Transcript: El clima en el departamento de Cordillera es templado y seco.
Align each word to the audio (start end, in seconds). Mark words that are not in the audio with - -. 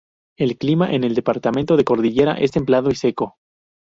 El 0.35 0.57
clima 0.57 0.91
en 0.95 1.03
el 1.03 1.13
departamento 1.13 1.77
de 1.77 1.83
Cordillera 1.83 2.33
es 2.33 2.49
templado 2.49 2.89
y 2.89 2.95
seco. 2.95 3.35